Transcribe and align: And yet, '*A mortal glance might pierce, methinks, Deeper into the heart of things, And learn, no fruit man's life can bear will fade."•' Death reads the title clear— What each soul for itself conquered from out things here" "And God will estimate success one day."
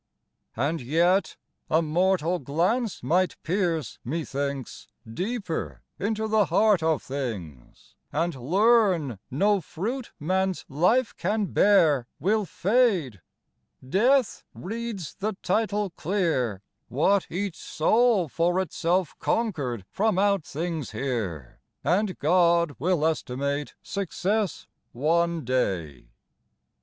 And 0.55 0.81
yet, 0.81 1.37
'*A 1.69 1.83
mortal 1.83 2.39
glance 2.39 3.03
might 3.03 3.37
pierce, 3.43 3.99
methinks, 4.03 4.87
Deeper 5.07 5.83
into 5.99 6.27
the 6.27 6.45
heart 6.45 6.81
of 6.81 7.03
things, 7.03 7.93
And 8.11 8.33
learn, 8.33 9.19
no 9.29 9.61
fruit 9.61 10.11
man's 10.19 10.65
life 10.67 11.15
can 11.17 11.45
bear 11.45 12.07
will 12.19 12.45
fade."•' 12.45 13.21
Death 13.91 14.43
reads 14.55 15.13
the 15.13 15.33
title 15.43 15.91
clear— 15.91 16.63
What 16.87 17.27
each 17.29 17.55
soul 17.57 18.27
for 18.27 18.59
itself 18.59 19.13
conquered 19.19 19.85
from 19.91 20.17
out 20.17 20.43
things 20.45 20.93
here" 20.93 21.59
"And 21.83 22.17
God 22.17 22.75
will 22.79 23.05
estimate 23.05 23.75
success 23.83 24.65
one 24.93 25.45
day." 25.45 26.07